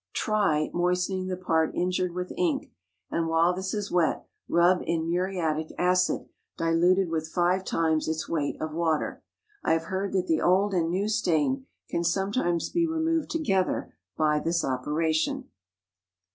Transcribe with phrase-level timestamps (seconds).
[0.13, 2.71] Try moistening the part injured with ink,
[3.11, 6.27] and while this is wet, rub in muriatic acid
[6.57, 9.21] diluted with five times its weight of water.
[9.63, 14.39] I have heard that the old and new stain can sometimes be removed together by
[14.39, 15.51] this operation.